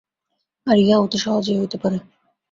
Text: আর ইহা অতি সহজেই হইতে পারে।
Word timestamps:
আর 0.67 0.77
ইহা 0.77 0.97
অতি 0.97 1.17
সহজেই 1.17 1.59
হইতে 1.59 1.77
পারে। 1.77 1.97